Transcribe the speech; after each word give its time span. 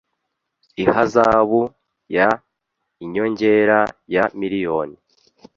ihazabu 0.83 1.61
y 2.15 2.19
inyongera 3.03 3.79
ya 4.13 4.23
miliyoni 4.39 4.95